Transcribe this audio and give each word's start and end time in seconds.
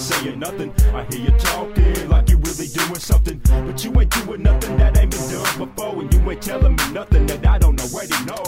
saying 0.00 0.38
nothing. 0.38 0.72
I 0.94 1.04
hear 1.04 1.20
you 1.20 1.30
talking 1.38 2.08
like 2.08 2.28
you 2.28 2.36
really 2.38 2.68
doing 2.68 2.98
something, 2.98 3.40
but 3.44 3.84
you 3.84 4.00
ain't 4.00 4.10
doing 4.10 4.42
nothing 4.42 4.76
that 4.78 4.98
ain't 4.98 5.10
been 5.10 5.30
done 5.30 5.58
before, 5.58 6.00
and 6.00 6.12
you 6.12 6.30
ain't 6.30 6.42
telling 6.42 6.76
me 6.76 6.92
nothing 6.92 7.26
that 7.26 7.46
I 7.46 7.58
don't 7.58 7.80
already 7.80 8.18
know. 8.24 8.42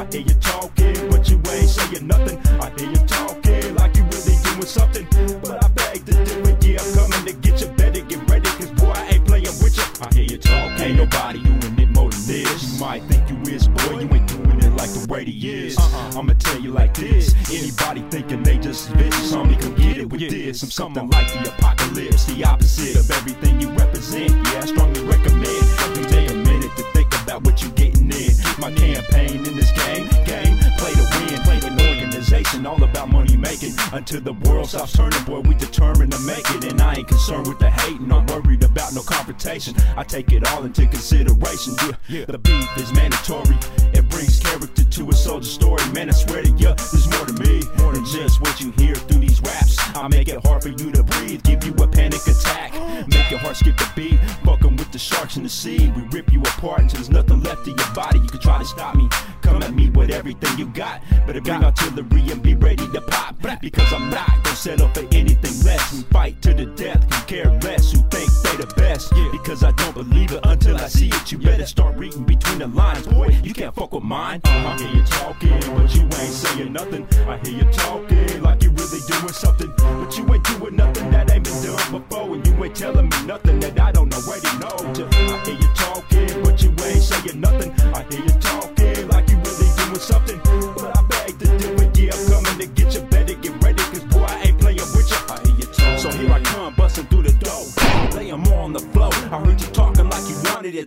I 0.00 0.06
hear 0.12 0.22
you 0.22 0.34
talking, 0.40 1.10
but 1.10 1.28
you 1.28 1.36
ain't 1.50 1.70
saying 1.70 2.06
nothing. 2.06 2.38
I 2.60 2.70
hear 2.78 2.90
you 2.90 3.02
talking 3.06 3.74
like 3.74 3.96
you 3.96 4.04
really 4.04 4.36
doing 4.44 4.66
something, 4.66 5.06
but 5.42 5.64
I 5.64 5.68
beg 5.68 6.04
to 6.06 6.12
differ. 6.12 6.66
Yeah, 6.66 6.80
I'm 6.82 6.94
coming 6.94 7.24
to 7.26 7.32
get 7.40 7.60
you. 7.60 7.68
Better 7.80 8.02
get 8.02 8.30
ready, 8.30 8.50
cause 8.58 8.70
boy, 8.70 8.92
I 8.94 9.08
ain't 9.14 9.26
playing 9.26 9.56
with 9.62 9.76
you. 9.76 9.84
I 10.00 10.14
hear 10.14 10.24
you 10.24 10.38
talking, 10.38 10.80
ain't 10.86 10.96
nobody 10.96 11.42
doing 11.42 11.78
it 11.78 11.90
more 11.90 12.10
than 12.10 12.26
this. 12.26 12.72
You 12.72 12.80
might 12.80 13.02
think 13.04 13.28
you 13.28 13.52
is, 13.52 13.68
boy, 13.68 14.00
you 14.00 14.08
ain't 14.14 14.28
doing 14.28 14.60
it 14.62 14.72
like 14.76 14.90
the 14.90 15.06
way 15.08 15.24
he 15.24 15.50
is. 15.50 15.78
Uh-huh. 15.78 16.18
I'ma 16.18 16.34
tell 16.38 16.60
you 16.60 16.70
like 16.70 16.94
this. 16.94 17.34
Anybody 17.50 18.02
thinking 18.10 18.39
they 18.70 18.76
just 18.76 18.88
vicious, 18.90 19.32
homie, 19.32 19.60
come 19.60 19.74
get 19.74 19.98
it 19.98 20.10
with 20.10 20.20
this. 20.20 20.62
I'm 20.62 20.70
something 20.70 21.08
like 21.10 21.32
the 21.32 21.50
apocalypse, 21.50 22.24
the 22.26 22.44
opposite 22.44 22.96
of 23.00 23.10
everything 23.10 23.60
you 23.60 23.70
represent. 23.70 24.30
Yeah, 24.30 24.60
I 24.62 24.66
strongly 24.66 25.02
recommend 25.02 25.64
you 25.96 26.04
take 26.04 26.30
a 26.30 26.34
minute 26.34 26.76
to 26.76 26.82
think 26.94 27.08
about 27.22 27.42
what 27.44 27.62
you're 27.62 27.72
getting 27.72 28.10
in. 28.10 28.30
My 28.60 28.72
campaign 28.72 29.44
in 29.44 29.56
this 29.56 29.72
game, 29.72 30.06
game, 30.24 30.56
play 30.78 30.92
to 30.92 31.06
win, 31.18 31.42
play 31.42 31.58
an 31.64 31.80
organization 31.80 32.64
all 32.66 32.82
about 32.82 33.10
money 33.10 33.36
making. 33.36 33.74
Until 33.92 34.20
the 34.20 34.34
world 34.34 34.68
stops 34.68 34.92
turning, 34.92 35.22
boy, 35.24 35.40
we 35.40 35.54
determined 35.54 36.12
to 36.12 36.20
make 36.20 36.48
it. 36.50 36.64
And 36.70 36.80
I 36.80 36.94
ain't 36.94 37.08
concerned 37.08 37.48
with 37.48 37.58
the 37.58 37.70
hating, 37.70 38.12
I'm 38.12 38.26
worried 38.26 38.62
about 38.62 38.94
no 38.94 39.02
confrontation. 39.02 39.74
I 39.96 40.04
take 40.04 40.30
it 40.32 40.46
all 40.46 40.62
into 40.62 40.86
consideration. 40.86 41.74
Yeah, 42.08 42.26
the 42.26 42.38
beef 42.38 42.78
is 42.78 42.92
mandatory. 42.92 43.58
It 43.94 44.09
brings 44.20 44.38
character 44.38 44.84
to 44.84 45.08
a 45.08 45.14
soldier 45.14 45.48
story. 45.48 45.82
Man, 45.94 46.10
I 46.10 46.12
swear 46.12 46.42
to 46.42 46.50
you, 46.50 46.74
there's 46.76 47.08
more 47.08 47.24
to 47.24 47.32
me 47.32 47.62
More 47.78 47.92
than 47.94 48.04
just 48.04 48.40
what 48.42 48.60
you 48.60 48.70
hear 48.72 48.94
through 48.94 49.20
these 49.20 49.40
raps. 49.40 49.78
I 49.96 50.08
make 50.08 50.28
it 50.28 50.44
hard 50.46 50.62
for 50.62 50.68
you 50.68 50.92
to 50.92 51.02
breathe, 51.02 51.42
give 51.42 51.64
you 51.64 51.72
a 51.82 51.88
panic 51.88 52.20
attack, 52.26 52.72
make 53.08 53.30
your 53.30 53.40
heart 53.40 53.56
skip 53.56 53.80
a 53.80 53.92
beat. 53.96 54.20
Fucking 54.44 54.76
with 54.76 54.92
the 54.92 54.98
sharks 54.98 55.36
in 55.36 55.42
the 55.42 55.48
sea, 55.48 55.90
we 55.96 56.02
rip 56.12 56.30
you 56.32 56.40
apart 56.42 56.80
until 56.80 56.98
there's 56.98 57.10
nothing 57.10 57.40
left 57.42 57.66
of 57.66 57.78
your 57.78 57.94
body. 57.94 58.18
You 58.18 58.28
can 58.28 58.40
try 58.40 58.58
to 58.58 58.64
stop 58.64 58.94
me, 58.94 59.08
come 59.40 59.62
at 59.62 59.72
me 59.72 59.88
with 59.88 60.10
everything 60.10 60.58
you 60.58 60.66
got. 60.66 61.00
Better 61.26 61.40
bring 61.40 61.64
artillery 61.64 62.30
and 62.30 62.42
be 62.42 62.54
ready 62.54 62.86
to 62.88 63.00
pop. 63.00 63.36
Because 63.60 63.92
I'm 63.92 64.10
not 64.10 64.28
gonna 64.44 64.56
settle 64.56 64.88
for 64.88 65.04
anything 65.12 65.64
less. 65.64 65.92
We 65.92 66.02
fight 66.04 66.40
to 66.42 66.54
the 66.54 66.66
death, 66.66 67.08
can 67.10 67.26
care 67.26 67.50
less. 67.62 67.90
Who 67.92 67.98
think 68.10 68.30
they 68.42 68.56
the 68.56 68.72
best? 68.76 69.12
Because 69.32 69.64
I 69.64 69.72
don't 69.72 69.94
believe 69.94 70.32
it 70.32 70.44
see 70.90 71.08
it. 71.08 71.32
You 71.32 71.38
better 71.38 71.66
start 71.66 71.96
reading 71.96 72.24
between 72.24 72.58
the 72.58 72.66
lines, 72.66 73.06
boy. 73.06 73.28
You 73.42 73.54
can't 73.54 73.74
fuck 73.74 73.92
with 73.92 74.02
mine. 74.02 74.40
I 74.44 74.76
hear 74.76 74.90
you 74.90 75.02
talking, 75.04 75.60
but 75.74 75.94
you 75.94 76.02
ain't 76.02 76.12
saying 76.12 76.72
nothing. 76.72 77.06
I 77.28 77.38
hear 77.38 77.58
you 77.58 77.72
talking 77.72 78.19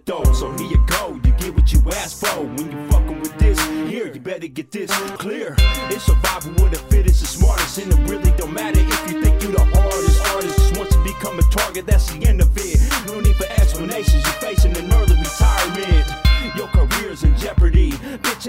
though. 0.06 0.24
So 0.34 0.52
here 0.58 0.68
you 0.68 0.86
go, 0.88 1.20
you 1.24 1.32
get 1.34 1.54
what 1.54 1.72
you 1.72 1.80
asked 1.92 2.26
for. 2.26 2.42
When 2.42 2.72
you 2.72 2.90
fucking 2.90 3.20
with 3.20 3.38
this, 3.38 3.60
here, 3.90 4.08
you 4.12 4.20
better 4.20 4.48
get 4.48 4.72
this 4.72 4.92
clear. 5.18 5.56
It's 5.90 6.04
survival 6.06 6.52
with 6.64 6.72
the 6.72 6.80
fittest 6.90 7.22
and 7.22 7.30
smartest, 7.30 7.78
and 7.80 7.92
it 7.94 8.10
really 8.10 8.32
don't 8.38 8.54
matter 8.54 8.80
if 8.80 9.12
you 9.12 9.22
think 9.22 9.42
you 9.44 9.52
the 9.52 9.64
hardest 9.64 10.28
artist. 10.34 10.58
Just 10.58 10.78
wants 10.78 10.96
to 10.96 11.04
become 11.04 11.38
a 11.40 11.44
target, 11.44 11.86
that's 11.86 12.12
the 12.12 12.26
end 12.26 12.42
of 12.42 12.50
it. 12.58 12.80
No 13.08 13.20
need 13.20 13.36
for 13.36 13.46
explanations, 13.46 14.24
you're 14.24 14.42
facing 14.42 14.63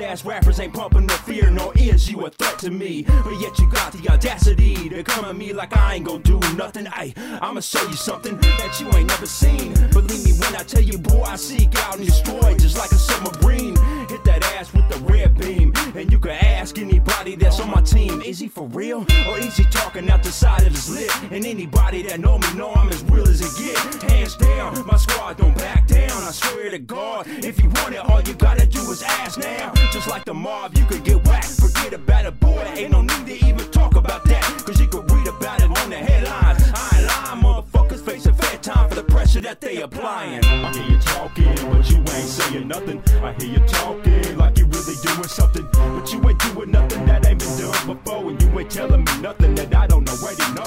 ass 0.04 0.24
rappers 0.24 0.60
ain't 0.60 0.74
pumping 0.74 1.06
no 1.06 1.14
fear, 1.14 1.50
nor 1.50 1.72
is 1.76 2.10
you 2.10 2.26
a 2.26 2.30
threat 2.30 2.58
to 2.58 2.70
me. 2.70 3.02
But 3.02 3.40
yet 3.40 3.58
you 3.58 3.68
got 3.70 3.92
the 3.92 4.08
audacity 4.10 4.88
to 4.90 5.02
come 5.02 5.24
at 5.24 5.36
me 5.36 5.52
like 5.52 5.76
I 5.76 5.94
ain't 5.94 6.04
gon' 6.04 6.22
do 6.22 6.38
nothing. 6.56 6.86
I, 6.88 7.12
I'ma 7.40 7.60
show 7.60 7.82
you 7.88 7.96
something 7.96 8.36
that 8.36 8.80
you 8.80 8.86
ain't 8.96 9.08
never 9.08 9.26
seen. 9.26 9.72
Believe 9.90 10.24
me 10.24 10.32
when 10.38 10.54
I 10.54 10.62
tell 10.62 10.82
you, 10.82 10.98
boy, 10.98 11.22
I 11.22 11.36
seek 11.36 11.74
out 11.86 11.96
and 11.96 12.06
destroy 12.06 12.56
just 12.56 12.78
like 12.78 12.90
a 12.92 12.96
submarine. 12.96 13.76
Hit 14.08 14.24
that 14.24 14.44
ass 14.56 14.72
with 14.72 14.88
the 14.88 14.98
red 15.12 15.38
beam. 15.38 15.72
And 15.94 16.10
you 16.12 16.18
can 16.18 16.32
ask 16.32 16.78
anybody 16.78 17.36
that's 17.36 17.60
on 17.60 17.70
my 17.70 17.82
team, 17.82 18.20
is 18.22 18.38
he 18.38 18.48
for 18.48 18.66
real? 18.68 19.06
Or 19.28 19.38
is 19.38 19.56
he 19.56 19.64
talking 19.64 20.08
out 20.10 20.22
the 20.22 20.32
side 20.32 20.66
of 20.66 20.72
his 20.72 20.88
lip? 20.90 21.32
And 21.32 21.44
anybody 21.44 22.02
that 22.02 22.20
know 22.20 22.38
me 22.38 22.52
know 22.54 22.72
I'm 22.72 22.88
as 22.88 23.02
real 23.04 23.28
as 23.28 23.40
it 23.40 23.52
get. 23.62 24.10
Hands 24.10 24.36
down, 24.36 24.86
my 24.86 24.96
squad 24.96 25.36
don't 25.38 25.56
back 25.56 25.86
down. 25.86 26.10
I 26.10 26.30
swear 26.30 26.70
to 26.70 26.78
God, 26.78 27.26
if 27.26 27.62
you 27.62 27.68
want 27.70 27.94
it, 27.94 28.04
all 28.08 28.22
you 28.22 28.34
gotta 28.34 28.66
do 28.66 28.80
is 28.90 29.02
ask 29.02 29.38
now. 29.38 29.73
Applying. 39.84 40.42
I 40.44 40.72
hear 40.72 40.90
you 40.90 40.98
talking, 40.98 41.54
but 41.70 41.90
you 41.90 41.98
ain't 41.98 42.08
saying 42.08 42.68
nothing. 42.68 43.02
I 43.22 43.32
hear 43.34 43.52
you 43.52 43.62
talking 43.66 44.36
like 44.38 44.58
you 44.58 44.64
really 44.66 44.96
doing 45.02 45.28
something. 45.28 45.66
But 45.72 46.10
you 46.12 46.28
ain't 46.28 46.40
doing 46.40 46.70
nothing 46.70 47.06
that 47.06 47.26
ain't 47.26 47.38
been 47.38 47.58
done 47.58 47.86
before. 47.86 48.30
And 48.30 48.42
you 48.42 48.58
ain't 48.58 48.70
telling 48.70 49.04
me 49.04 49.20
nothing 49.20 49.54
that 49.56 49.74
I 49.74 49.86
don't 49.86 50.08
already 50.08 50.54
know. 50.54 50.63